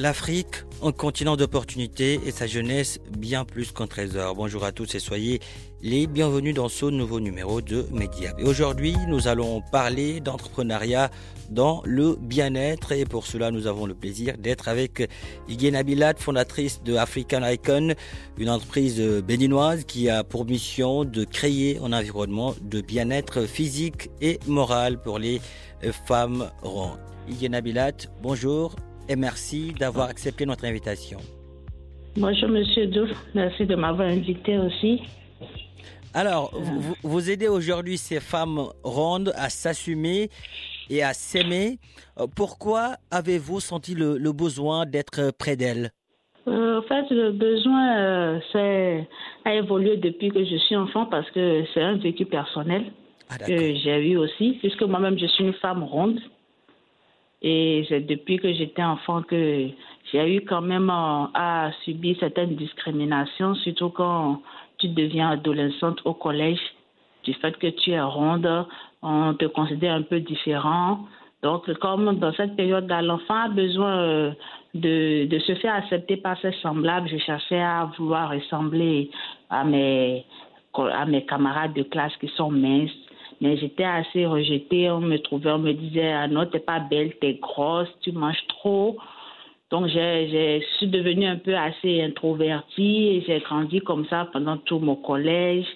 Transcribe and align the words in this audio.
L'Afrique, 0.00 0.64
un 0.82 0.92
continent 0.92 1.36
d'opportunités 1.36 2.20
et 2.24 2.30
sa 2.30 2.46
jeunesse 2.46 3.00
bien 3.18 3.44
plus 3.44 3.70
qu'un 3.70 3.86
trésor. 3.86 4.34
Bonjour 4.34 4.64
à 4.64 4.72
tous 4.72 4.94
et 4.94 4.98
soyez 4.98 5.40
les 5.82 6.06
bienvenus 6.06 6.54
dans 6.54 6.70
ce 6.70 6.86
nouveau 6.86 7.20
numéro 7.20 7.60
de 7.60 7.84
Mediap. 7.92 8.40
Et 8.40 8.44
aujourd'hui, 8.44 8.96
nous 9.08 9.28
allons 9.28 9.60
parler 9.60 10.20
d'entrepreneuriat 10.20 11.10
dans 11.50 11.82
le 11.84 12.16
bien-être 12.18 12.92
et 12.92 13.04
pour 13.04 13.26
cela, 13.26 13.50
nous 13.50 13.66
avons 13.66 13.84
le 13.84 13.92
plaisir 13.92 14.38
d'être 14.38 14.68
avec 14.68 15.06
Iggy 15.50 15.70
Nabilat, 15.70 16.14
fondatrice 16.16 16.82
de 16.82 16.96
African 16.96 17.46
Icon, 17.46 17.92
une 18.38 18.48
entreprise 18.48 18.98
béninoise 18.98 19.84
qui 19.84 20.08
a 20.08 20.24
pour 20.24 20.46
mission 20.46 21.04
de 21.04 21.24
créer 21.24 21.78
un 21.78 21.92
environnement 21.92 22.54
de 22.62 22.80
bien-être 22.80 23.42
physique 23.42 24.08
et 24.22 24.40
moral 24.46 24.98
pour 25.02 25.18
les 25.18 25.42
femmes 26.06 26.50
rondes. 26.62 27.00
Iggy 27.28 27.50
Nabilat, 27.50 28.08
bonjour 28.22 28.74
et 29.10 29.16
merci 29.16 29.72
d'avoir 29.78 30.08
accepté 30.08 30.46
notre 30.46 30.64
invitation. 30.64 31.18
Bonjour 32.16 32.48
Monsieur 32.48 32.86
Douf, 32.86 33.10
merci 33.34 33.66
de 33.66 33.74
m'avoir 33.74 34.08
invité 34.08 34.56
aussi. 34.58 35.02
Alors, 36.14 36.50
vous, 36.54 36.94
vous 37.02 37.30
aidez 37.30 37.48
aujourd'hui 37.48 37.98
ces 37.98 38.20
femmes 38.20 38.60
rondes 38.84 39.32
à 39.36 39.48
s'assumer 39.48 40.28
et 40.88 41.02
à 41.02 41.12
s'aimer. 41.12 41.78
Euh, 42.18 42.26
Pourquoi 42.34 42.96
avez-vous 43.10 43.60
senti 43.60 43.94
le, 43.94 44.16
le 44.18 44.32
besoin 44.32 44.86
d'être 44.86 45.32
près 45.36 45.56
d'elles? 45.56 45.90
Euh, 46.48 46.78
en 46.78 46.82
fait, 46.82 47.04
le 47.14 47.30
besoin 47.32 47.98
euh, 47.98 48.38
c'est- 48.52 49.08
a 49.44 49.54
évolué 49.54 49.96
depuis 49.98 50.30
que 50.30 50.44
je 50.44 50.56
suis 50.56 50.74
enfant 50.76 51.06
parce 51.06 51.28
que 51.32 51.64
c'est 51.74 51.82
un 51.82 51.96
vécu 51.96 52.24
personnel 52.26 52.84
Ah, 53.28 53.38
que 53.38 53.56
j'ai 53.76 54.10
eu 54.10 54.16
aussi, 54.16 54.56
puisque 54.60 54.82
moi-même 54.82 55.16
je 55.18 55.26
suis 55.26 55.44
une 55.44 55.54
femme 55.54 55.82
ronde. 55.84 56.18
Et 57.42 57.86
c'est 57.88 58.00
depuis 58.00 58.38
que 58.38 58.52
j'étais 58.52 58.82
enfant 58.82 59.22
que 59.22 59.68
j'ai 60.12 60.36
eu 60.36 60.40
quand 60.42 60.60
même 60.60 60.90
euh, 60.90 61.26
à 61.34 61.70
subir 61.84 62.16
certaines 62.20 62.54
discriminations, 62.56 63.54
surtout 63.56 63.90
quand 63.90 64.42
tu 64.78 64.88
deviens 64.88 65.30
adolescente 65.30 66.00
au 66.04 66.14
collège, 66.14 66.60
du 67.24 67.34
fait 67.34 67.56
que 67.58 67.68
tu 67.68 67.90
es 67.90 68.00
ronde, 68.00 68.66
on 69.02 69.34
te 69.34 69.46
considère 69.46 69.94
un 69.94 70.02
peu 70.02 70.20
différent. 70.20 71.00
Donc, 71.42 71.72
comme 71.78 72.18
dans 72.18 72.32
cette 72.34 72.56
période-là, 72.56 73.00
l'enfant 73.00 73.44
a 73.44 73.48
besoin 73.48 73.98
euh, 73.98 74.32
de, 74.74 75.26
de 75.26 75.38
se 75.38 75.54
faire 75.56 75.74
accepter 75.74 76.18
par 76.18 76.38
ses 76.40 76.52
semblables, 76.62 77.08
je 77.08 77.16
cherchais 77.16 77.60
à 77.60 77.90
vouloir 77.96 78.30
ressembler 78.30 79.10
à 79.48 79.64
mes, 79.64 80.24
à 80.74 81.06
mes 81.06 81.24
camarades 81.24 81.72
de 81.72 81.82
classe 81.82 82.14
qui 82.18 82.28
sont 82.28 82.50
minces. 82.50 82.90
Mais 83.40 83.56
j'étais 83.56 83.84
assez 83.84 84.26
rejetée. 84.26 84.90
On 84.90 85.00
me 85.00 85.18
trouvait, 85.18 85.50
on 85.50 85.58
me 85.58 85.72
disait 85.72 86.12
ah 86.12 86.28
non, 86.28 86.46
t'es 86.46 86.60
pas 86.60 86.80
belle, 86.80 87.14
t'es 87.20 87.34
grosse, 87.34 87.88
tu 88.02 88.12
manges 88.12 88.46
trop. 88.48 88.98
Donc, 89.70 89.86
j'ai, 89.86 90.60
je 90.60 90.76
suis 90.78 90.88
devenue 90.88 91.26
un 91.26 91.36
peu 91.36 91.56
assez 91.56 92.02
introvertie 92.02 93.06
et 93.06 93.24
j'ai 93.26 93.38
grandi 93.38 93.80
comme 93.80 94.04
ça 94.06 94.28
pendant 94.32 94.56
tout 94.56 94.80
mon 94.80 94.96
collège. 94.96 95.66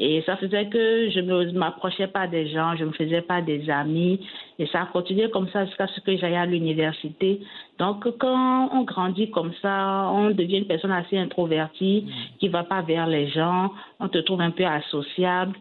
Et 0.00 0.22
ça 0.26 0.36
faisait 0.36 0.66
que 0.68 1.10
je 1.10 1.18
ne 1.18 1.58
m'approchais 1.58 2.06
pas 2.06 2.28
des 2.28 2.48
gens, 2.48 2.76
je 2.76 2.84
ne 2.84 2.88
me 2.88 2.92
faisais 2.92 3.20
pas 3.20 3.40
des 3.42 3.68
amis. 3.68 4.20
Et 4.58 4.66
ça 4.66 4.82
a 4.82 4.86
continué 4.86 5.28
comme 5.30 5.48
ça 5.48 5.66
jusqu'à 5.66 5.88
ce 5.88 6.00
que 6.00 6.16
j'aille 6.16 6.36
à 6.36 6.46
l'université. 6.46 7.40
Donc, 7.78 8.08
quand 8.18 8.70
on 8.72 8.82
grandit 8.82 9.30
comme 9.30 9.52
ça, 9.60 10.08
on 10.12 10.30
devient 10.30 10.58
une 10.58 10.66
personne 10.66 10.92
assez 10.92 11.18
introvertie 11.18 12.06
qui 12.38 12.46
ne 12.46 12.52
va 12.52 12.62
pas 12.62 12.82
vers 12.82 13.08
les 13.08 13.28
gens. 13.28 13.72
On 13.98 14.08
te 14.08 14.18
trouve 14.18 14.40
un 14.40 14.52
peu 14.52 14.64
associable. 14.66 15.56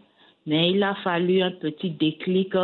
Mais 0.47 0.71
il 0.71 0.81
a 0.81 0.95
fallu 0.95 1.41
un 1.41 1.51
petit 1.51 1.91
déclic 1.91 2.55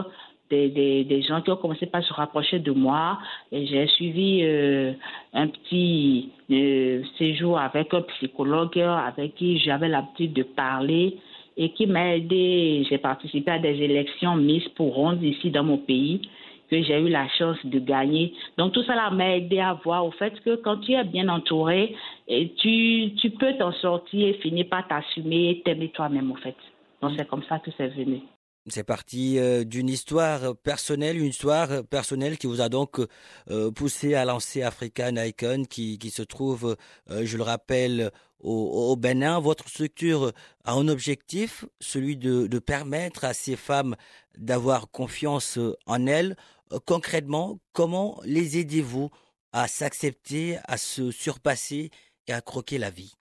des, 0.49 1.03
des, 1.03 1.21
gens 1.23 1.41
qui 1.41 1.51
ont 1.51 1.55
commencé 1.55 1.85
par 1.85 2.03
se 2.03 2.13
rapprocher 2.13 2.59
de 2.59 2.71
moi. 2.71 3.19
Et 3.51 3.65
j'ai 3.65 3.87
suivi 3.87 4.39
euh, 4.43 4.93
un 5.33 5.47
petit 5.47 6.29
euh, 6.51 7.01
séjour 7.17 7.59
avec 7.59 7.93
un 7.93 8.01
psychologue 8.01 8.79
avec 8.79 9.35
qui 9.35 9.59
j'avais 9.59 9.89
l'habitude 9.89 10.33
de 10.33 10.43
parler 10.43 11.17
et 11.57 11.69
qui 11.69 11.87
m'a 11.87 12.15
aidé. 12.15 12.85
J'ai 12.89 12.97
participé 12.97 13.51
à 13.51 13.59
des 13.59 13.81
élections 13.81 14.35
Miss 14.35 14.67
pour 14.69 14.95
Ronde 14.95 15.23
ici 15.23 15.51
dans 15.51 15.63
mon 15.63 15.77
pays 15.77 16.21
que 16.69 16.81
j'ai 16.81 16.99
eu 16.99 17.09
la 17.09 17.27
chance 17.37 17.57
de 17.65 17.79
gagner. 17.79 18.33
Donc 18.57 18.73
tout 18.73 18.83
ça 18.83 19.09
m'a 19.11 19.35
aidé 19.35 19.59
à 19.59 19.73
voir 19.83 20.05
au 20.05 20.11
fait 20.11 20.33
que 20.43 20.55
quand 20.55 20.77
tu 20.77 20.93
es 20.93 21.03
bien 21.03 21.29
entouré, 21.29 21.95
tu, 22.27 23.11
tu 23.21 23.29
peux 23.31 23.53
t'en 23.59 23.73
sortir 23.73 24.27
et 24.27 24.33
finir 24.35 24.67
par 24.69 24.87
t'assumer 24.87 25.49
et 25.51 25.61
t'aimer 25.61 25.89
toi-même 25.89 26.31
au 26.31 26.35
fait. 26.35 26.55
C'est 27.17 27.27
comme 27.27 27.43
ça 27.49 27.59
que 27.59 27.71
c'est 27.77 27.89
venu. 27.89 28.21
C'est 28.67 28.85
parti 28.85 29.39
euh, 29.39 29.65
d'une 29.65 29.89
histoire 29.89 30.55
personnelle, 30.55 31.17
une 31.17 31.27
histoire 31.27 31.83
personnelle 31.83 32.37
qui 32.37 32.47
vous 32.47 32.61
a 32.61 32.69
donc 32.69 33.01
euh, 33.49 33.71
poussé 33.71 34.15
à 34.15 34.23
lancer 34.23 34.61
African 34.61 35.17
Icon 35.17 35.65
qui, 35.69 35.97
qui 35.97 36.09
se 36.09 36.21
trouve, 36.21 36.77
euh, 37.09 37.25
je 37.25 37.35
le 37.35 37.43
rappelle, 37.43 38.09
au, 38.39 38.91
au 38.91 38.95
Bénin. 38.95 39.39
Votre 39.41 39.67
structure 39.67 40.31
a 40.63 40.73
un 40.73 40.87
objectif, 40.87 41.65
celui 41.81 42.15
de, 42.15 42.59
permettre 42.59 43.25
à 43.25 43.33
ces 43.33 43.57
femmes 43.57 43.95
d'avoir 44.37 44.89
confiance 44.89 45.59
en 45.85 46.05
elles. 46.05 46.37
Concrètement, 46.85 47.59
comment 47.73 48.21
les 48.23 48.57
aidez-vous 48.57 49.09
à 49.51 49.67
s'accepter, 49.67 50.57
à 50.65 50.77
se 50.77 51.11
surpasser 51.11 51.89
et 52.27 52.33
à 52.33 52.41
croquer 52.41 52.77
la 52.77 52.89
vie? 52.89 53.13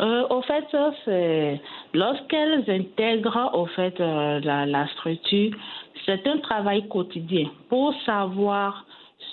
Euh, 0.00 0.26
au 0.30 0.40
fait, 0.42 0.64
c'est 1.04 1.60
lorsqu'elles 1.92 2.64
intègrent 2.68 3.50
au 3.52 3.66
fait 3.66 4.00
euh, 4.00 4.40
la, 4.42 4.64
la 4.64 4.86
structure, 4.88 5.52
c'est 6.06 6.26
un 6.26 6.38
travail 6.38 6.88
quotidien 6.88 7.48
pour 7.68 7.92
savoir 8.06 8.86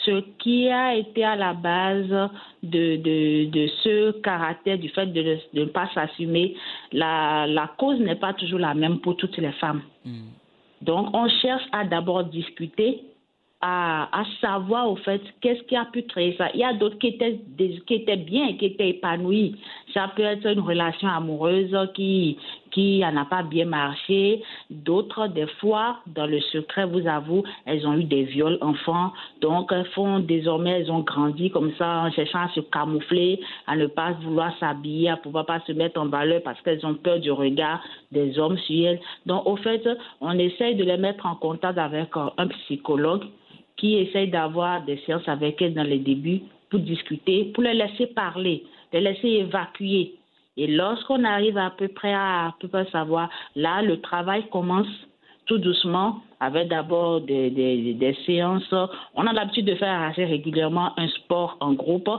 ce 0.03 0.19
qui 0.39 0.67
a 0.69 0.95
été 0.95 1.23
à 1.23 1.35
la 1.37 1.53
base 1.53 2.09
de, 2.63 2.97
de, 2.97 3.45
de 3.49 3.67
ce 3.83 4.11
caractère 4.21 4.77
du 4.77 4.89
fait 4.89 5.05
de, 5.07 5.21
ne- 5.21 5.35
de 5.53 5.61
ne 5.61 5.65
pas 5.69 5.87
s'assumer. 5.93 6.55
La, 6.91 7.45
la 7.47 7.67
cause 7.77 7.99
n'est 7.99 8.15
pas 8.15 8.33
toujours 8.33 8.59
la 8.59 8.73
même 8.73 8.99
pour 8.99 9.15
toutes 9.15 9.37
les 9.37 9.53
femmes. 9.53 9.81
Donc, 10.81 11.07
on 11.13 11.27
cherche 11.41 11.63
à 11.71 11.85
d'abord 11.85 12.25
discuter, 12.25 13.01
à, 13.61 14.23
savoir 14.39 14.89
au 14.91 14.95
fait 14.97 15.21
qu'est-ce 15.41 15.63
qui 15.63 15.75
a 15.75 15.85
pu 15.85 16.03
créer 16.03 16.35
ça. 16.37 16.49
Il 16.53 16.59
y 16.59 16.63
a 16.63 16.73
d'autres 16.73 16.97
qui 16.99 17.07
étaient, 17.07 17.39
qui 17.87 17.93
étaient 17.93 18.17
bien, 18.17 18.53
qui 18.53 18.65
étaient 18.65 18.89
épanouis. 18.89 19.55
Ça 19.93 20.11
peut 20.15 20.23
être 20.23 20.45
une 20.45 20.59
relation 20.59 21.07
amoureuse 21.07 21.75
qui 21.95 22.37
qui 22.77 22.99
n'a 22.99 23.25
pas 23.25 23.41
bien 23.41 23.65
marché. 23.65 24.43
D'autres, 24.69 25.27
des 25.29 25.47
fois, 25.59 25.97
dans 26.05 26.27
le 26.27 26.39
secret, 26.39 26.85
vous 26.85 27.07
avoue, 27.07 27.41
elles 27.65 27.87
ont 27.87 27.93
eu 27.97 28.03
des 28.03 28.25
viols 28.25 28.59
enfants. 28.61 29.13
Donc, 29.41 29.71
elles 29.71 29.87
font 29.95 30.19
désormais, 30.19 30.81
elles 30.81 30.91
ont 30.91 30.99
grandi 30.99 31.49
comme 31.49 31.71
ça 31.79 32.03
en 32.03 32.11
cherchant 32.11 32.41
à 32.41 32.49
se 32.49 32.59
camoufler, 32.59 33.39
à 33.65 33.75
ne 33.75 33.87
pas 33.87 34.11
vouloir 34.21 34.55
s'habiller, 34.59 35.09
à 35.09 35.17
pouvoir 35.17 35.47
pas 35.47 35.59
se 35.61 35.71
mettre 35.71 35.99
en 35.99 36.05
valeur 36.05 36.43
parce 36.43 36.61
qu'elles 36.61 36.85
ont 36.85 36.93
peur 36.93 37.19
du 37.19 37.31
regard 37.31 37.81
des 38.11 38.37
hommes 38.37 38.59
sur 38.59 38.87
elles. 38.87 38.99
Donc, 39.25 39.47
au 39.47 39.55
fait, 39.55 39.81
on 40.21 40.37
essaye 40.37 40.75
de 40.75 40.83
les 40.83 40.97
mettre 40.97 41.25
en 41.25 41.33
contact 41.33 41.79
avec 41.79 42.09
un 42.37 42.47
psychologue 42.47 43.23
qui 43.77 43.95
essaye 43.95 44.29
d'avoir 44.29 44.85
des 44.85 44.97
séances 45.07 45.27
avec 45.27 45.59
elles 45.63 45.73
dans 45.73 45.81
les 45.81 45.97
débuts 45.97 46.41
pour 46.69 46.79
discuter, 46.79 47.45
pour 47.55 47.63
les 47.63 47.73
laisser 47.73 48.05
parler, 48.05 48.63
les 48.93 49.01
laisser 49.01 49.29
évacuer. 49.29 50.16
Et 50.57 50.67
lorsqu'on 50.67 51.23
arrive 51.23 51.57
à 51.57 51.69
peu 51.69 51.87
près 51.87 52.13
à, 52.13 52.53
peu 52.59 52.67
près 52.67 52.85
savoir, 52.91 53.29
là, 53.55 53.81
le 53.81 54.01
travail 54.01 54.49
commence 54.49 54.87
tout 55.45 55.59
doucement, 55.59 56.21
avec 56.39 56.67
d'abord 56.67 57.21
des, 57.21 57.49
des, 57.49 57.93
des 57.93 58.17
séances. 58.25 58.73
On 59.15 59.25
a 59.25 59.33
l'habitude 59.33 59.65
de 59.65 59.75
faire 59.75 60.01
assez 60.01 60.25
régulièrement 60.25 60.91
un 60.99 61.07
sport 61.07 61.57
en 61.61 61.73
groupe. 61.73 62.09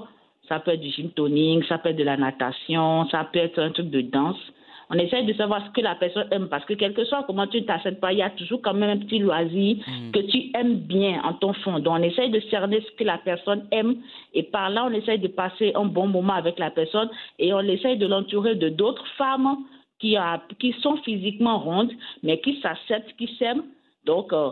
ça 0.48 0.60
peut 0.60 0.70
être 0.70 0.80
du 0.80 0.90
gym 0.90 1.10
toning, 1.10 1.62
ça 1.64 1.78
peut 1.78 1.90
être 1.90 1.96
de 1.96 2.04
la 2.04 2.16
natation, 2.16 3.06
ça 3.10 3.28
peut 3.30 3.38
être 3.38 3.58
un 3.58 3.70
truc 3.70 3.90
de 3.90 4.00
danse. 4.00 4.40
On 4.90 4.94
essaye 4.94 5.26
de 5.26 5.32
savoir 5.34 5.64
ce 5.66 5.70
que 5.72 5.80
la 5.80 5.94
personne 5.94 6.26
aime 6.30 6.48
parce 6.48 6.64
que 6.64 6.74
quel 6.74 6.94
que 6.94 7.04
soit 7.04 7.24
comment 7.24 7.46
tu 7.46 7.64
t'acceptes 7.64 8.00
pas, 8.00 8.12
il 8.12 8.18
y 8.18 8.22
a 8.22 8.30
toujours 8.30 8.62
quand 8.62 8.74
même 8.74 8.90
un 8.90 8.98
petit 8.98 9.18
loisir 9.18 9.76
mm. 9.76 10.10
que 10.12 10.20
tu 10.20 10.50
aimes 10.54 10.76
bien 10.76 11.20
en 11.24 11.34
ton 11.34 11.52
fond. 11.52 11.78
Donc 11.78 11.94
on 11.98 12.02
essaye 12.02 12.30
de 12.30 12.40
cerner 12.50 12.80
ce 12.80 12.90
que 12.96 13.04
la 13.04 13.18
personne 13.18 13.66
aime 13.70 13.96
et 14.34 14.42
par 14.42 14.70
là 14.70 14.86
on 14.86 14.92
essaye 14.92 15.18
de 15.18 15.28
passer 15.28 15.72
un 15.74 15.84
bon 15.84 16.06
moment 16.06 16.34
avec 16.34 16.58
la 16.58 16.70
personne 16.70 17.10
et 17.38 17.52
on 17.52 17.60
essaye 17.60 17.98
de 17.98 18.06
l'entourer 18.06 18.54
de 18.54 18.68
d'autres 18.68 19.06
femmes 19.16 19.58
qui, 19.98 20.16
a, 20.16 20.42
qui 20.58 20.72
sont 20.80 20.96
physiquement 20.98 21.58
rondes 21.58 21.92
mais 22.22 22.40
qui 22.40 22.60
s'acceptent, 22.60 23.14
qui 23.16 23.28
s'aiment. 23.38 23.64
Donc 24.06 24.32
euh, 24.32 24.50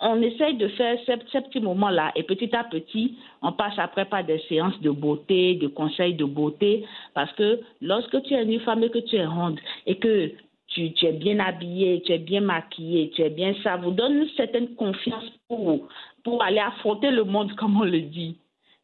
on 0.00 0.20
essaye 0.22 0.56
de 0.56 0.68
faire 0.68 0.98
ces, 1.06 1.16
petits 1.16 1.60
moments-là 1.60 2.12
et 2.16 2.24
petit 2.24 2.54
à 2.54 2.64
petit, 2.64 3.16
on 3.42 3.52
passe 3.52 3.78
après 3.78 4.04
par 4.04 4.24
des 4.24 4.38
séances 4.48 4.78
de 4.80 4.90
beauté, 4.90 5.54
de 5.54 5.68
conseils 5.68 6.14
de 6.14 6.24
beauté, 6.24 6.84
parce 7.14 7.32
que 7.32 7.60
lorsque 7.80 8.22
tu 8.22 8.34
es 8.34 8.42
une 8.42 8.60
femme 8.60 8.82
et 8.82 8.90
que 8.90 8.98
tu 8.98 9.16
es 9.16 9.26
ronde 9.26 9.60
et 9.86 9.96
que 9.96 10.32
tu, 10.68 10.92
es 11.02 11.12
bien 11.12 11.38
habillée, 11.38 12.02
tu 12.04 12.12
es 12.12 12.18
bien 12.18 12.40
maquillée, 12.40 13.10
tu 13.14 13.22
es 13.22 13.30
bien 13.30 13.54
ça, 13.62 13.76
vous 13.76 13.92
donne 13.92 14.14
une 14.14 14.28
certaine 14.30 14.74
confiance 14.74 15.24
pour, 15.48 15.86
pour 16.24 16.42
aller 16.42 16.58
affronter 16.58 17.10
le 17.10 17.24
monde, 17.24 17.52
comme 17.56 17.80
on 17.80 17.84
le 17.84 18.00
dit. 18.00 18.36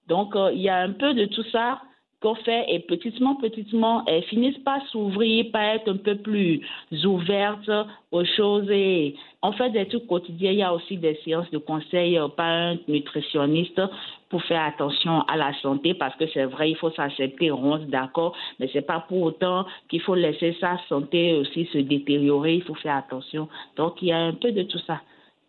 Donc, 0.06 0.36
euh, 0.36 0.50
il 0.52 0.60
y 0.60 0.68
a 0.68 0.78
un 0.78 0.92
peu 0.92 1.14
de 1.14 1.26
tout 1.26 1.44
ça 1.50 1.80
qu'on 2.20 2.34
fait 2.34 2.66
et 2.68 2.80
petitement, 2.80 3.34
petitement, 3.36 4.04
elles 4.06 4.22
finissent 4.24 4.58
par 4.58 4.86
s'ouvrir, 4.88 5.46
par 5.52 5.62
être 5.62 5.90
un 5.90 5.96
peu 5.96 6.16
plus 6.16 6.60
ouvertes 7.04 7.70
aux 8.12 8.24
choses 8.24 8.70
et 8.70 9.14
on 9.42 9.52
fait 9.52 9.70
des 9.70 9.86
trucs 9.86 10.06
quotidiens. 10.06 10.50
Il 10.50 10.58
y 10.58 10.62
a 10.62 10.74
aussi 10.74 10.98
des 10.98 11.14
séances 11.24 11.50
de 11.50 11.58
conseil 11.58 12.18
euh, 12.18 12.28
par 12.28 12.46
un 12.46 12.76
nutritionniste 12.88 13.80
pour 14.28 14.42
faire 14.44 14.62
attention 14.62 15.22
à 15.22 15.36
la 15.36 15.52
santé 15.60 15.94
parce 15.94 16.14
que 16.16 16.26
c'est 16.28 16.44
vrai, 16.44 16.70
il 16.70 16.76
faut 16.76 16.90
s'accepter, 16.90 17.50
on 17.50 17.78
se 17.78 17.84
d'accord, 17.84 18.36
mais 18.58 18.68
c'est 18.72 18.86
pas 18.86 19.00
pour 19.08 19.22
autant 19.22 19.64
qu'il 19.88 20.02
faut 20.02 20.14
laisser 20.14 20.56
sa 20.60 20.78
santé 20.88 21.34
aussi 21.34 21.64
se 21.72 21.78
détériorer. 21.78 22.56
Il 22.56 22.62
faut 22.62 22.74
faire 22.74 22.96
attention. 22.96 23.48
Donc, 23.76 24.02
il 24.02 24.08
y 24.08 24.12
a 24.12 24.18
un 24.18 24.34
peu 24.34 24.52
de 24.52 24.62
tout 24.64 24.78
ça 24.86 25.00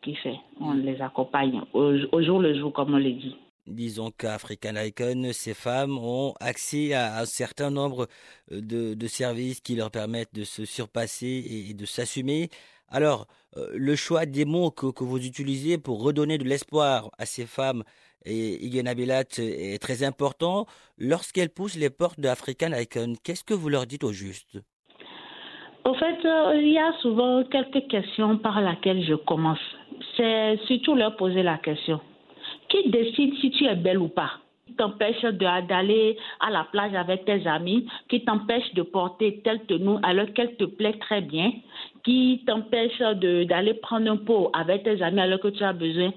qui 0.01 0.15
fait. 0.15 0.39
On 0.59 0.73
les 0.73 1.01
accompagne 1.01 1.61
au, 1.73 1.93
au 2.11 2.21
jour 2.21 2.39
le 2.39 2.55
jour, 2.55 2.71
comme 2.71 2.93
on 2.93 2.97
le 2.97 3.11
dit. 3.11 3.35
Disons 3.67 4.09
qu'African 4.09 4.75
Icon, 4.75 5.29
ces 5.33 5.53
femmes 5.53 5.97
ont 5.99 6.33
accès 6.39 6.93
à 6.93 7.19
un 7.19 7.25
certain 7.25 7.69
nombre 7.69 8.07
euh, 8.51 8.59
de, 8.95 9.07
services 9.07 9.61
qui 9.61 9.75
leur 9.75 9.91
permettent 9.91 10.33
de 10.33 10.43
se 10.43 10.65
surpasser 10.65 11.67
et, 11.69 11.73
de 11.75 11.85
s'assumer. 11.85 12.49
Alors, 12.89 13.27
euh, 13.57 13.67
le 13.73 13.95
choix 13.95 14.25
des 14.25 14.45
mots 14.45 14.71
que, 14.71 15.03
vous 15.03 15.23
utilisez 15.23 15.77
pour 15.77 16.01
redonner 16.01 16.39
de 16.39 16.43
l'espoir 16.43 17.11
à 17.19 17.25
ces 17.27 17.45
femmes 17.45 17.83
et 18.25 18.65
Iguenabilat 18.65 19.25
est 19.37 19.81
très 19.81 20.03
important. 20.03 20.65
Lorsqu'elles 20.97 21.49
poussent 21.49 21.77
les 21.77 21.89
portes 21.91 22.19
d'African 22.19 22.71
Icon, 22.73 23.13
qu'est-ce 23.23 23.43
que 23.43 23.53
vous 23.53 23.69
leur 23.69 23.85
dites 23.85 24.03
au 24.03 24.11
juste? 24.11 24.59
Au 25.85 25.93
fait, 25.93 26.25
euh, 26.25 26.55
il 26.55 26.73
y 26.73 26.79
a 26.79 26.93
souvent 27.01 27.43
quelques 27.43 27.87
questions 27.89 28.37
par 28.39 28.59
lesquelles 28.59 29.03
je 29.05 29.15
commence. 29.15 29.59
C'est 30.17 30.57
surtout 30.65 30.95
leur 30.95 31.15
poser 31.15 31.43
la 31.43 31.57
question 31.59 32.01
qui 32.71 32.89
décide 32.89 33.35
si 33.35 33.51
tu 33.51 33.65
es 33.65 33.75
belle 33.75 33.99
ou 33.99 34.07
pas 34.07 34.31
qui 34.71 34.75
t'empêche 34.75 35.21
d'aller 35.21 36.17
à 36.39 36.49
la 36.49 36.63
plage 36.63 36.93
avec 36.93 37.25
tes 37.25 37.45
amis, 37.45 37.87
qui 38.09 38.23
t'empêche 38.23 38.73
de 38.73 38.83
porter 38.83 39.41
telle 39.43 39.65
tenue 39.65 39.97
alors 40.03 40.31
qu'elle 40.33 40.55
te 40.55 40.63
plaît 40.63 40.97
très 40.99 41.21
bien, 41.21 41.51
qui 42.03 42.43
t'empêche 42.45 42.97
d'aller 42.99 43.73
prendre 43.75 44.09
un 44.09 44.17
pot 44.17 44.49
avec 44.53 44.83
tes 44.83 45.01
amis 45.01 45.19
alors 45.19 45.39
que 45.39 45.49
tu 45.49 45.63
as 45.63 45.73
besoin. 45.73 46.13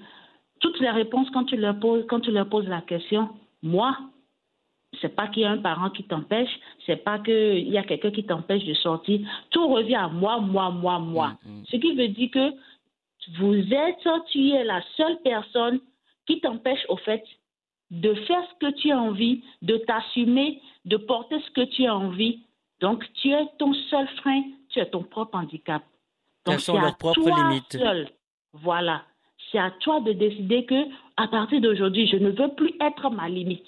Toutes 0.60 0.78
les 0.80 0.90
réponses 0.90 1.28
quand 1.32 1.44
tu 1.44 1.56
leur 1.56 1.78
poses, 1.80 2.04
quand 2.08 2.20
tu 2.20 2.30
leur 2.30 2.48
poses 2.48 2.68
la 2.68 2.80
question, 2.82 3.28
moi, 3.62 3.96
c'est 5.00 5.14
pas 5.14 5.26
qu'il 5.26 5.42
y 5.42 5.46
a 5.46 5.50
un 5.50 5.58
parent 5.58 5.90
qui 5.90 6.04
t'empêche, 6.04 6.50
c'est 6.86 7.02
pas 7.02 7.18
qu'il 7.18 7.68
y 7.68 7.78
a 7.78 7.82
quelqu'un 7.82 8.12
qui 8.12 8.24
t'empêche 8.24 8.64
de 8.64 8.74
sortir. 8.74 9.20
Tout 9.50 9.66
revient 9.66 9.96
à 9.96 10.08
moi, 10.08 10.38
moi, 10.38 10.70
moi, 10.70 10.98
moi. 11.00 11.32
Mm, 11.44 11.50
mm. 11.50 11.64
Ce 11.70 11.76
qui 11.76 11.94
veut 11.94 12.08
dire 12.08 12.30
que 12.30 12.52
vous 13.38 13.56
êtes, 13.56 14.08
tu 14.30 14.50
es 14.50 14.64
la 14.64 14.80
seule 14.96 15.18
personne 15.24 15.80
qui 16.26 16.40
t'empêche 16.40 16.84
au 16.88 16.96
fait 16.96 17.24
de 17.90 18.14
faire 18.14 18.42
ce 18.50 18.66
que 18.66 18.72
tu 18.72 18.90
as 18.90 18.98
envie, 18.98 19.42
de 19.62 19.76
t'assumer, 19.78 20.60
de 20.84 20.96
porter 20.96 21.36
ce 21.40 21.50
que 21.50 21.64
tu 21.64 21.86
as 21.86 21.94
envie. 21.94 22.40
Donc, 22.80 23.04
tu 23.14 23.30
es 23.30 23.46
ton 23.58 23.72
seul 23.90 24.08
frein, 24.20 24.42
tu 24.70 24.80
es 24.80 24.86
ton 24.86 25.02
propre 25.02 25.36
handicap. 25.36 25.82
Donc, 26.46 26.60
c'est 26.60 26.76
à 26.76 26.92
toi 26.92 27.14
limites. 27.48 27.72
Seul. 27.72 28.08
Voilà. 28.52 29.02
C'est 29.50 29.58
à 29.58 29.70
toi 29.80 30.00
de 30.00 30.12
décider 30.12 30.64
que, 30.64 30.84
à 31.16 31.28
partir 31.28 31.60
d'aujourd'hui, 31.60 32.06
je 32.08 32.16
ne 32.16 32.30
veux 32.30 32.48
plus 32.54 32.74
être 32.80 33.10
ma 33.10 33.28
limite. 33.28 33.66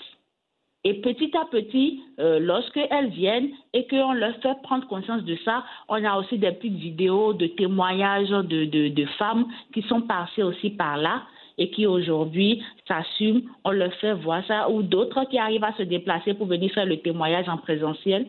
Et 0.85 0.95
petit 1.01 1.37
à 1.37 1.45
petit, 1.47 2.01
euh, 2.21 2.39
lorsqu'elles 2.39 3.11
viennent 3.11 3.51
et 3.73 3.87
qu'on 3.89 4.13
leur 4.13 4.37
fait 4.37 4.61
prendre 4.63 4.87
conscience 4.87 5.23
de 5.23 5.37
ça, 5.45 5.65
on 5.89 6.05
a 6.05 6.17
aussi 6.17 6.39
des 6.39 6.53
petites 6.53 6.77
vidéos 6.77 7.33
de 7.33 7.47
témoignages 7.47 8.29
de, 8.29 8.65
de, 8.67 8.89
de 8.89 9.05
femmes 9.19 9.47
qui 9.75 9.83
sont 9.83 10.03
passées 10.03 10.45
aussi 10.45 10.71
par 10.71 10.97
là 10.97 11.23
et 11.59 11.71
qui 11.71 11.87
aujourd'hui 11.87 12.63
s'assument, 12.87 13.43
on 13.65 13.71
leur 13.71 13.93
fait 13.95 14.15
voir 14.15 14.45
ça, 14.47 14.71
ou 14.71 14.83
d'autres 14.83 15.25
qui 15.25 15.39
arrivent 15.39 15.65
à 15.65 15.75
se 15.75 15.83
déplacer 15.83 16.35
pour 16.35 16.47
venir 16.47 16.71
faire 16.73 16.87
le 16.87 16.99
témoignage 16.99 17.49
en 17.49 17.57
présentiel. 17.57 18.27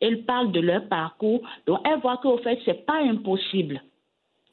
Elles 0.00 0.24
parlent 0.24 0.52
de 0.52 0.60
leur 0.60 0.88
parcours, 0.88 1.42
donc 1.66 1.80
elles 1.84 2.00
voient 2.00 2.16
qu'au 2.16 2.38
fait, 2.38 2.58
ce 2.64 2.70
n'est 2.70 2.76
pas 2.76 3.02
impossible. 3.02 3.82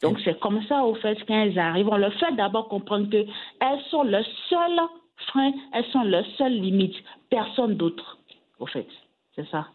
Donc 0.02 0.20
c'est 0.24 0.40
comme 0.40 0.62
ça, 0.64 0.84
au 0.84 0.94
fait, 0.96 1.18
quand 1.28 1.42
elles 1.42 1.58
arrivent, 1.58 1.90
on 1.90 1.98
leur 1.98 2.14
fait 2.16 2.36
d'abord 2.36 2.68
comprendre 2.68 3.10
qu'elles 3.10 3.82
sont 3.90 4.04
le 4.04 4.22
seul 4.50 4.80
frein, 5.28 5.52
elles 5.74 5.86
sont 5.86 6.04
leur 6.04 6.26
seule 6.38 6.54
limite, 6.54 6.96
personne 7.30 7.76
d'autre, 7.76 8.18
au 8.60 8.68
fait. 8.68 8.88
C'est 9.36 9.48
ça. 9.50 9.68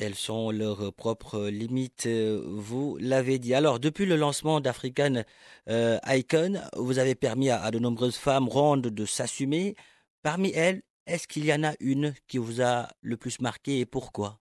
Elles 0.00 0.14
sont 0.14 0.52
leurs 0.52 0.92
propres 0.92 1.48
limites, 1.48 2.06
euh, 2.06 2.40
vous 2.46 2.96
l'avez 3.00 3.40
dit. 3.40 3.52
Alors, 3.52 3.80
depuis 3.80 4.06
le 4.06 4.14
lancement 4.14 4.60
d'African 4.60 5.24
euh, 5.68 5.98
Icon, 6.06 6.60
vous 6.76 7.00
avez 7.00 7.16
permis 7.16 7.50
à, 7.50 7.68
de 7.72 7.80
nombreuses 7.80 8.16
femmes 8.16 8.48
rondes 8.48 8.82
de 8.82 9.04
s'assumer. 9.04 9.74
Parmi 10.22 10.52
elles, 10.54 10.82
est-ce 11.08 11.26
qu'il 11.26 11.44
y 11.44 11.52
en 11.52 11.64
a 11.64 11.72
une 11.80 12.12
qui 12.28 12.38
vous 12.38 12.62
a 12.62 12.86
le 13.02 13.16
plus 13.16 13.40
marqué 13.40 13.80
et 13.80 13.86
pourquoi? 13.86 14.38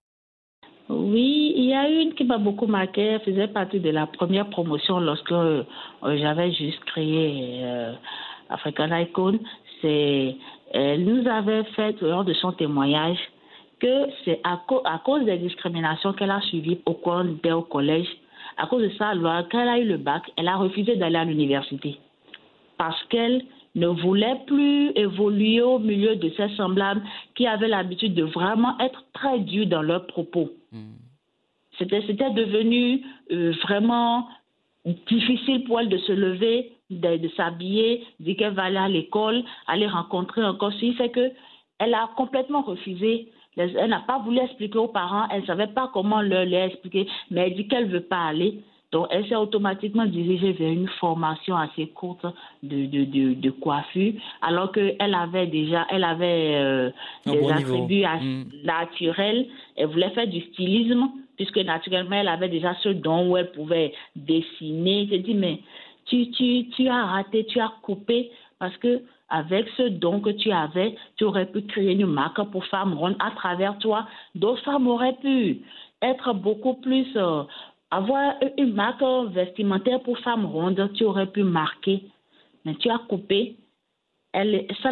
Oui, 0.89 1.53
il 1.55 1.65
y 1.65 1.73
a 1.73 1.89
une 1.89 2.13
qui 2.13 2.23
m'a 2.23 2.37
beaucoup 2.37 2.67
marqué. 2.67 3.01
Elle 3.01 3.21
faisait 3.21 3.47
partie 3.47 3.79
de 3.79 3.89
la 3.89 4.05
première 4.05 4.51
promotion 4.51 4.99
lorsque 4.99 5.31
euh, 5.31 5.63
j'avais 6.03 6.51
juste 6.51 6.83
créé 6.85 7.65
African 8.49 8.95
Icon. 8.95 9.39
Elle 9.81 11.03
nous 11.03 11.27
avait 11.27 11.63
fait 11.75 11.99
lors 12.01 12.25
de 12.25 12.33
son 12.35 12.51
témoignage 12.51 13.17
que 13.79 14.07
c'est 14.25 14.39
à, 14.43 14.61
cause 15.03 15.25
des 15.25 15.37
discriminations 15.37 16.13
qu'elle 16.13 16.31
a 16.31 16.41
suivies 16.41 16.79
au 16.85 16.93
cours 16.93 17.23
au 17.51 17.61
collège. 17.61 18.07
À 18.57 18.67
cause 18.67 18.83
de 18.83 18.89
ça, 18.97 19.13
quand 19.51 19.59
elle 19.59 19.69
a 19.69 19.79
eu 19.79 19.85
le 19.85 19.97
bac, 19.97 20.23
elle 20.35 20.47
a 20.47 20.55
refusé 20.55 20.95
d'aller 20.95 21.17
à 21.17 21.25
l'université 21.25 21.99
parce 22.77 23.01
qu'elle 23.05 23.43
ne 23.75 23.87
voulait 23.87 24.39
plus 24.47 24.91
évoluer 24.95 25.61
au 25.61 25.79
milieu 25.79 26.15
de 26.15 26.29
ses 26.29 26.49
semblables 26.55 27.01
qui 27.35 27.45
avaient 27.45 27.67
l'habitude 27.67 28.15
de 28.15 28.23
vraiment 28.23 28.77
être 28.79 29.03
très 29.13 29.39
durs 29.39 29.67
dans 29.67 29.81
leurs 29.81 30.07
propos. 30.07 30.49
Hmm. 30.71 30.93
C'était, 31.77 32.01
devenu 32.31 33.03
euh, 33.31 33.53
vraiment 33.63 34.27
difficile 35.07 35.63
pour 35.65 35.79
elle 35.79 35.89
de 35.89 35.97
se 35.97 36.11
lever, 36.11 36.71
de, 36.89 37.29
s'habiller, 37.35 38.03
dire 38.19 38.35
qu'elle 38.35 38.53
va 38.53 38.63
aller 38.63 38.77
à 38.77 38.89
l'école, 38.89 39.43
aller 39.67 39.87
rencontrer 39.87 40.43
encore. 40.43 40.73
Ce 40.73 40.79
qui 40.79 40.93
fait 40.93 41.11
qu'elle 41.11 41.93
a 41.93 42.09
complètement 42.15 42.61
refusé 42.61 43.31
elle 43.57 43.89
n'a 43.89 44.03
pas 44.05 44.19
voulu 44.19 44.39
expliquer 44.39 44.77
aux 44.77 44.87
parents, 44.87 45.27
elle 45.31 45.41
ne 45.41 45.45
savait 45.45 45.67
pas 45.67 45.89
comment 45.93 46.21
leur, 46.21 46.41
expliquer, 46.41 47.07
mais 47.31 47.47
elle 47.47 47.55
dit 47.55 47.67
qu'elle 47.67 47.87
ne 47.87 47.93
veut 47.93 48.01
pas 48.01 48.27
aller. 48.27 48.59
Donc, 48.93 49.07
elle 49.09 49.27
s'est 49.27 49.35
automatiquement 49.35 50.05
dirigée 50.05 50.53
vers 50.53 50.71
une 50.71 50.87
formation 50.87 51.57
assez 51.57 51.87
courte 51.87 52.25
de, 52.63 52.85
de, 52.85 53.33
de, 53.33 53.49
coiffure, 53.49 54.13
alors 54.41 54.71
qu'elle 54.71 55.13
avait 55.13 55.47
déjà, 55.47 55.85
elle 55.89 56.05
avait 56.05 56.55
euh, 56.55 56.89
des 57.25 57.51
attributs 57.51 58.05
mm. 58.05 58.45
naturels. 58.63 59.47
Elle 59.75 59.87
voulait 59.87 60.11
faire 60.11 60.27
du 60.27 60.39
stylisme, 60.39 61.09
puisque 61.35 61.57
naturellement, 61.57 62.15
elle 62.15 62.29
avait 62.29 62.47
déjà 62.47 62.75
ce 62.81 62.89
don 62.89 63.29
où 63.29 63.35
elle 63.35 63.51
pouvait 63.51 63.93
dessiner. 64.15 65.09
Je 65.11 65.17
dis, 65.17 65.33
mais 65.33 65.59
tu, 66.05 66.31
tu, 66.31 66.69
tu 66.69 66.87
as 66.87 67.05
raté, 67.05 67.45
tu 67.45 67.59
as 67.59 67.73
coupé, 67.81 68.31
parce 68.57 68.75
que 68.77 69.01
avec 69.29 69.67
ce 69.77 69.83
don 69.83 70.19
que 70.19 70.29
tu 70.29 70.51
avais, 70.51 70.95
tu 71.17 71.25
aurais 71.25 71.45
pu 71.45 71.61
créer 71.63 71.93
une 71.93 72.05
marque 72.05 72.41
pour 72.51 72.65
femmes 72.65 72.93
rondes 72.93 73.17
à 73.19 73.31
travers 73.31 73.77
toi. 73.79 74.07
D'autres 74.35 74.63
femmes 74.63 74.87
auraient 74.87 75.17
pu 75.21 75.61
être 76.01 76.33
beaucoup 76.33 76.75
plus, 76.75 77.07
euh, 77.15 77.43
avoir 77.91 78.35
une 78.57 78.73
marque 78.73 79.03
vestimentaire 79.31 80.01
pour 80.01 80.17
femmes 80.19 80.45
rondes, 80.45 80.91
tu 80.93 81.03
aurais 81.03 81.27
pu 81.27 81.43
marquer. 81.43 82.03
Mais 82.65 82.75
tu 82.75 82.89
as 82.89 82.99
coupé. 82.99 83.55
Ça 84.83 84.91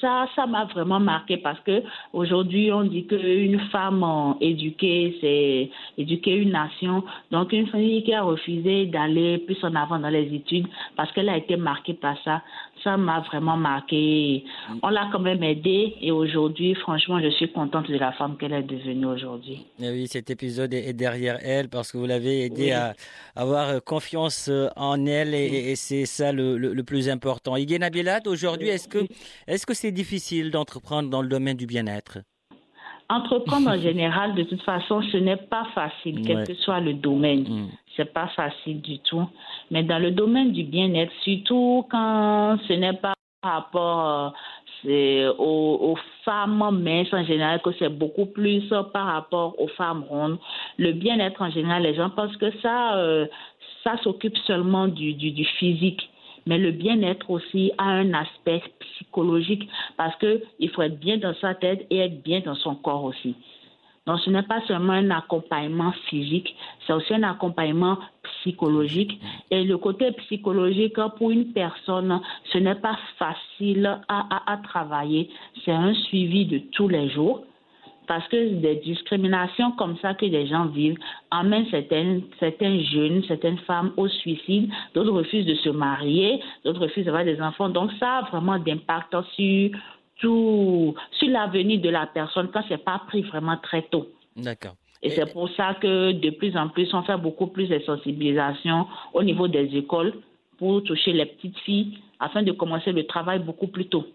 ça, 0.00 0.28
ça 0.36 0.46
m'a 0.46 0.66
vraiment 0.66 1.00
marqué 1.00 1.36
parce 1.38 1.58
que 1.60 1.82
aujourd'hui 2.12 2.70
on 2.70 2.84
dit 2.84 3.06
qu'une 3.06 3.58
femme 3.72 4.36
éduquée, 4.40 5.16
c'est 5.20 5.70
éduquer 6.00 6.36
une 6.36 6.52
nation. 6.52 7.02
Donc 7.32 7.52
une 7.52 7.66
famille 7.66 8.04
qui 8.04 8.14
a 8.14 8.22
refusé 8.22 8.86
d'aller 8.86 9.38
plus 9.38 9.58
en 9.64 9.74
avant 9.74 9.98
dans 9.98 10.10
les 10.10 10.32
études 10.32 10.68
parce 10.96 11.10
qu'elle 11.12 11.28
a 11.28 11.36
été 11.36 11.56
marquée 11.56 11.94
par 11.94 12.16
ça, 12.22 12.42
ça 12.84 12.96
m'a 12.96 13.20
vraiment 13.20 13.56
marqué. 13.56 14.44
On 14.82 14.88
l'a 14.88 15.08
quand 15.10 15.18
même 15.18 15.42
aidée 15.42 15.96
et 16.00 16.12
aujourd'hui, 16.12 16.74
franchement, 16.74 17.20
je 17.20 17.30
suis 17.30 17.50
contente 17.50 17.90
de 17.90 17.96
la 17.96 18.12
femme 18.12 18.36
qu'elle 18.36 18.52
est 18.52 18.62
devenue 18.62 19.06
aujourd'hui. 19.06 19.64
oui, 19.80 20.06
cet 20.06 20.30
épisode 20.30 20.74
est 20.74 20.92
derrière 20.92 21.38
elle 21.42 21.68
parce 21.68 21.90
que 21.90 21.98
vous 21.98 22.06
l'avez 22.06 22.44
aidée 22.44 22.72
à 22.72 22.94
avoir 23.34 23.82
confiance 23.82 24.50
en 24.76 25.06
elle 25.06 25.34
et, 25.34 25.74
c'est 25.76 26.04
ça 26.06 26.32
le, 26.32 26.82
plus 26.84 27.08
important. 27.08 27.56
Igué 27.56 27.78
Nabilat, 27.78 28.20
aujourd'hui, 28.26 28.68
est-ce 28.68 28.88
que 28.88 28.98
est-ce 29.46 29.64
que 29.64 29.74
c'est 29.74 29.92
difficile 29.92 30.50
d'entreprendre 30.50 31.08
dans 31.08 31.22
le 31.22 31.28
domaine 31.28 31.56
du 31.56 31.66
bien-être? 31.66 32.18
Entreprendre 33.08 33.68
en 33.70 33.78
général, 33.78 34.34
de 34.34 34.44
toute 34.44 34.62
façon, 34.62 35.02
ce 35.12 35.18
n'est 35.18 35.36
pas 35.36 35.66
facile, 35.74 36.22
quel 36.26 36.46
que 36.46 36.54
soit 36.54 36.80
le 36.80 36.94
domaine. 36.94 37.42
Mm. 37.42 37.68
C'est 37.96 38.12
pas 38.12 38.28
facile 38.28 38.80
du 38.80 38.98
tout. 39.00 39.26
Mais 39.70 39.82
dans 39.82 39.98
le 39.98 40.10
domaine 40.10 40.52
du 40.52 40.64
bien-être, 40.64 41.12
surtout 41.22 41.86
quand 41.90 42.58
ce 42.66 42.72
n'est 42.72 42.94
pas 42.94 43.14
par 43.42 43.52
rapport 43.52 44.34
euh, 44.86 45.32
aux, 45.38 45.96
femmes 46.24 46.82
minces 46.82 47.12
en 47.12 47.24
général, 47.24 47.60
que 47.60 47.70
c'est 47.78 47.90
beaucoup 47.90 48.26
plus 48.26 48.64
par 48.92 49.06
rapport 49.06 49.60
aux 49.60 49.68
femmes 49.68 50.04
rondes. 50.08 50.38
Le 50.78 50.92
bien-être 50.92 51.42
en 51.42 51.50
général, 51.50 51.82
les 51.82 51.94
gens 51.94 52.08
pensent 52.08 52.36
que 52.38 52.50
ça, 52.60 52.96
euh, 52.96 53.26
ça 53.82 53.98
s'occupe 54.02 54.36
seulement 54.46 54.88
du, 54.88 55.12
du, 55.12 55.32
du 55.32 55.44
physique 55.44 56.08
mais 56.46 56.58
le 56.58 56.70
bien-être 56.70 57.30
aussi 57.30 57.72
a 57.78 57.84
un 57.84 58.12
aspect 58.14 58.62
psychologique 58.80 59.68
parce 59.96 60.16
qu'il 60.16 60.70
faut 60.70 60.82
être 60.82 60.98
bien 60.98 61.18
dans 61.18 61.34
sa 61.40 61.54
tête 61.54 61.86
et 61.90 61.98
être 61.98 62.22
bien 62.22 62.40
dans 62.40 62.54
son 62.54 62.74
corps 62.74 63.04
aussi. 63.04 63.34
Donc 64.06 64.20
ce 64.20 64.28
n'est 64.28 64.42
pas 64.42 64.60
seulement 64.66 64.92
un 64.92 65.10
accompagnement 65.10 65.92
physique, 66.10 66.54
c'est 66.86 66.92
aussi 66.92 67.14
un 67.14 67.22
accompagnement 67.22 67.98
psychologique. 68.22 69.18
Et 69.50 69.64
le 69.64 69.78
côté 69.78 70.12
psychologique, 70.12 70.96
pour 71.16 71.30
une 71.30 71.52
personne, 71.52 72.20
ce 72.52 72.58
n'est 72.58 72.74
pas 72.74 72.98
facile 73.18 73.86
à, 74.08 74.26
à, 74.36 74.52
à 74.52 74.56
travailler. 74.58 75.30
C'est 75.64 75.72
un 75.72 75.94
suivi 75.94 76.44
de 76.44 76.58
tous 76.72 76.88
les 76.88 77.08
jours 77.08 77.44
parce 78.06 78.26
que 78.28 78.54
des 78.54 78.76
discriminations 78.76 79.72
comme 79.72 79.96
ça 79.98 80.14
que 80.14 80.26
les 80.26 80.46
gens 80.46 80.66
vivent 80.66 80.98
amènent 81.30 81.66
certaines, 81.70 82.22
certains 82.38 82.78
jeunes, 82.80 83.22
certaines 83.26 83.58
femmes 83.58 83.92
au 83.96 84.08
suicide, 84.08 84.70
d'autres 84.94 85.12
refusent 85.12 85.46
de 85.46 85.54
se 85.54 85.70
marier, 85.70 86.40
d'autres 86.64 86.80
refusent 86.80 87.06
d'avoir 87.06 87.24
des 87.24 87.40
enfants. 87.40 87.68
Donc 87.68 87.90
ça 87.98 88.18
a 88.18 88.22
vraiment 88.30 88.58
d'impact 88.58 89.14
sur 89.34 89.70
tout, 90.20 90.94
sur 91.12 91.28
l'avenir 91.28 91.80
de 91.80 91.88
la 91.88 92.06
personne 92.06 92.48
quand 92.52 92.62
c'est 92.68 92.84
pas 92.84 93.00
pris 93.06 93.22
vraiment 93.22 93.56
très 93.56 93.82
tôt. 93.82 94.08
D'accord. 94.36 94.74
Et, 95.02 95.10
c'est 95.10 95.30
pour 95.32 95.50
ça 95.50 95.74
que 95.74 96.12
de 96.12 96.30
plus 96.30 96.56
en 96.56 96.68
plus, 96.68 96.92
on 96.94 97.02
fait 97.02 97.18
beaucoup 97.18 97.48
plus 97.48 97.68
de 97.68 97.78
sensibilisation 97.80 98.86
au 99.12 99.22
niveau 99.22 99.48
des 99.48 99.76
écoles 99.76 100.14
pour 100.56 100.82
toucher 100.82 101.12
les 101.12 101.26
petites 101.26 101.58
filles 101.58 101.98
afin 102.20 102.42
de 102.42 102.52
commencer 102.52 102.90
le 102.92 103.06
travail 103.06 103.40
beaucoup 103.40 103.66
plus 103.66 103.86
tôt. 103.86 104.06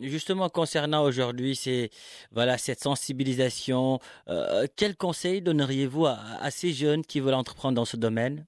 Justement, 0.00 0.48
concernant 0.48 1.02
aujourd'hui 1.02 1.54
c'est 1.54 1.90
voilà 2.32 2.56
cette 2.56 2.80
sensibilisation, 2.80 3.98
euh, 4.28 4.66
quel 4.76 4.96
conseil 4.96 5.42
donneriez-vous 5.42 6.06
à, 6.06 6.50
ces 6.50 6.72
jeunes 6.72 7.02
qui 7.02 7.20
veulent 7.20 7.34
entreprendre 7.34 7.74
dans 7.74 7.84
ce 7.84 7.96
domaine? 7.96 8.46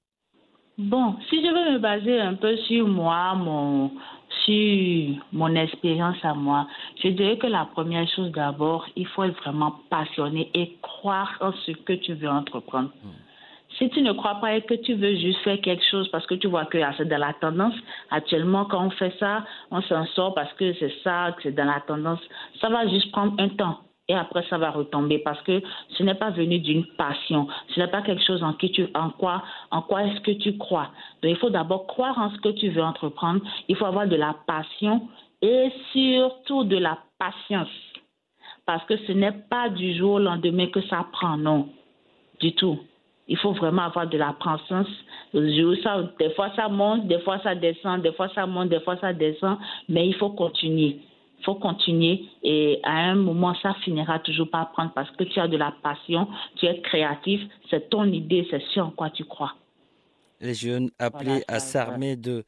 Bon, 0.79 1.17
si 1.29 1.43
je 1.43 1.49
veux 1.49 1.75
me 1.75 1.79
baser 1.79 2.19
un 2.19 2.35
peu 2.35 2.57
sur 2.57 2.89
moi, 2.89 3.35
mon 3.35 3.91
sur 4.47 5.23
mon 5.33 5.55
expérience 5.55 6.17
à 6.23 6.35
moi, 6.35 6.67
je 7.03 7.09
dirais 7.09 7.37
que 7.37 7.47
la 7.47 7.67
première 7.67 8.09
chose 8.09 8.33
d'abord, 8.33 8.87
il 8.97 9.07
faut 9.07 9.25
être 9.25 9.39
vraiment 9.43 9.77
passionné 9.91 10.51
et 10.55 10.79
croire 10.81 11.37
en 11.41 11.53
ce 11.53 11.73
que 11.73 11.93
tu 11.93 12.15
veux 12.15 12.31
entreprendre. 12.31 12.91
Hmm. 13.05 13.11
Si 13.79 13.89
tu 13.91 14.03
ne 14.03 14.13
crois 14.13 14.37
pas 14.37 14.55
et 14.55 14.63
que 14.63 14.75
tu 14.75 14.95
veux 14.95 15.15
juste 15.17 15.39
faire 15.41 15.61
quelque 15.61 15.85
chose 15.91 16.09
parce 16.09 16.27
que 16.27 16.35
tu 16.35 16.47
vois 16.47 16.67
que 16.67 16.79
c'est 16.97 17.09
dans 17.09 17.19
la 17.19 17.33
tendance, 17.35 17.75
actuellement, 18.11 18.65
quand 18.67 18.85
on 18.85 18.91
fait 18.91 19.15
ça, 19.19 19.45
on 19.71 19.81
s'en 19.83 20.07
sort 20.07 20.35
parce 20.35 20.53
que 20.55 20.75
c'est 20.75 20.93
ça, 21.03 21.33
que 21.37 21.45
c'est 21.45 21.53
dans 21.53 21.65
la 21.65 21.81
tendance, 21.81 22.21
ça 22.61 22.69
va 22.69 22.87
juste 22.89 23.11
prendre 23.13 23.35
un 23.39 23.49
temps. 23.49 23.79
Et 24.09 24.15
après, 24.15 24.45
ça 24.51 24.59
va 24.59 24.71
retomber 24.71 25.19
parce 25.21 25.41
que 25.43 25.63
ce 25.97 26.03
n'est 26.03 26.17
pas 26.17 26.31
venu 26.31 26.59
d'une 26.59 26.85
passion. 26.99 27.47
Ce 27.69 27.81
n'est 27.81 27.87
pas 27.87 28.03
quelque 28.03 28.25
chose 28.25 28.43
en 28.43 28.53
qui 28.53 28.71
tu, 28.73 28.87
en 28.95 29.11
quoi, 29.11 29.43
en 29.71 29.81
quoi 29.81 30.05
est-ce 30.05 30.21
que 30.21 30.33
tu 30.33 30.59
crois. 30.59 30.91
Donc, 31.23 31.31
il 31.31 31.37
faut 31.37 31.51
d'abord 31.51 31.87
croire 31.87 32.19
en 32.19 32.31
ce 32.31 32.39
que 32.39 32.51
tu 32.51 32.69
veux 32.69 32.83
entreprendre. 32.83 33.41
Il 33.69 33.77
faut 33.77 33.87
avoir 33.87 34.07
de 34.07 34.17
la 34.17 34.35
passion 34.47 35.09
et 35.41 35.73
surtout 35.93 36.65
de 36.65 36.77
la 36.77 36.99
patience. 37.19 37.69
Parce 38.67 38.85
que 38.85 38.97
ce 39.07 39.13
n'est 39.13 39.33
pas 39.33 39.69
du 39.69 39.95
jour 39.95 40.15
au 40.15 40.19
lendemain 40.19 40.67
que 40.67 40.83
ça 40.89 41.07
prend, 41.13 41.37
non. 41.37 41.69
Du 42.41 42.55
tout. 42.55 42.81
Il 43.33 43.39
faut 43.39 43.55
vraiment 43.55 43.85
avoir 43.85 44.07
de 44.07 44.19
la 44.19 44.37
des 45.33 46.31
fois 46.35 46.51
ça 46.55 46.69
monte, 46.69 47.07
des 47.07 47.19
fois 47.21 47.39
ça 47.43 47.55
descend, 47.55 48.03
des 48.03 48.13
fois 48.13 48.29
ça 48.35 48.45
monte, 48.45 48.69
des 48.69 48.81
fois 48.81 48.99
ça 48.99 49.15
descend, 49.15 49.57
mais 49.89 50.07
il 50.07 50.15
faut 50.17 50.29
continuer. 50.29 50.99
Il 51.39 51.45
faut 51.47 51.55
continuer 51.55 52.27
et 52.43 52.79
à 52.83 52.93
un 52.93 53.15
moment, 53.15 53.55
ça 53.63 53.73
finira 53.85 54.19
toujours 54.19 54.51
par 54.51 54.71
prendre 54.73 54.93
parce 54.93 55.11
que 55.13 55.25
tu 55.25 55.41
as 55.41 55.49
de 55.49 55.57
la 55.57 55.73
passion, 55.83 56.29
tu 56.57 56.67
es 56.67 56.79
créatif, 56.83 57.41
c'est 57.71 57.89
ton 57.89 58.05
idée, 58.05 58.47
c'est 58.51 58.63
ce 58.75 58.81
en 58.81 58.91
quoi 58.91 59.09
tu 59.09 59.25
crois. 59.25 59.55
Les 60.39 60.53
jeunes 60.53 60.91
appelés 60.99 61.43
à 61.49 61.59
s'armer 61.59 62.17
de, 62.17 62.45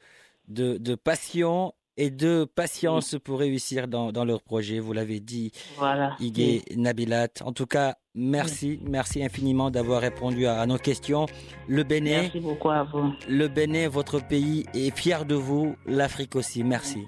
de, 0.47 0.77
de 0.77 0.93
passion 0.93 1.73
et 1.97 2.09
de 2.09 2.45
patience 2.45 3.15
pour 3.23 3.39
réussir 3.39 3.87
dans, 3.87 4.11
dans 4.11 4.25
leur 4.25 4.41
projet. 4.41 4.79
Vous 4.79 4.93
l'avez 4.93 5.19
dit, 5.19 5.51
voilà. 5.77 6.15
Igué 6.19 6.63
Nabilat. 6.75 7.27
En 7.43 7.51
tout 7.51 7.65
cas, 7.65 7.95
merci, 8.13 8.79
merci 8.83 9.23
infiniment 9.23 9.71
d'avoir 9.71 10.01
répondu 10.01 10.47
à, 10.47 10.65
nos 10.65 10.77
questions. 10.77 11.25
Le 11.67 11.83
Bénin, 11.83 12.23
merci 12.23 12.39
beaucoup 12.39 12.69
à 12.69 12.83
vous. 12.83 13.13
Le 13.27 13.47
Bénin, 13.47 13.89
votre 13.89 14.19
pays, 14.19 14.65
est 14.73 14.95
fier 14.95 15.25
de 15.25 15.35
vous. 15.35 15.75
L'Afrique 15.85 16.35
aussi. 16.35 16.63
Merci. 16.63 17.05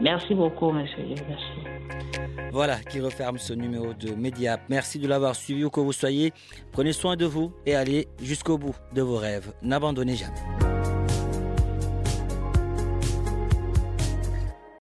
Merci 0.00 0.34
beaucoup, 0.34 0.70
monsieur. 0.72 1.04
Merci. 1.28 1.80
Voilà 2.52 2.80
qui 2.80 3.00
referme 3.00 3.38
ce 3.38 3.52
numéro 3.52 3.92
de 3.94 4.12
Média. 4.12 4.58
Merci 4.68 4.98
de 4.98 5.06
l'avoir 5.06 5.36
suivi 5.36 5.64
où 5.64 5.70
que 5.70 5.80
vous 5.80 5.92
soyez. 5.92 6.32
Prenez 6.72 6.92
soin 6.92 7.16
de 7.16 7.26
vous 7.26 7.52
et 7.66 7.74
allez 7.74 8.08
jusqu'au 8.20 8.58
bout 8.58 8.74
de 8.94 9.02
vos 9.02 9.18
rêves. 9.18 9.52
N'abandonnez 9.62 10.16
jamais. 10.16 10.69